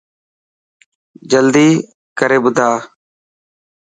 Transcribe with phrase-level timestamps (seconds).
[1.31, 1.67] جلدي
[2.19, 2.69] ڪر ٻڌا.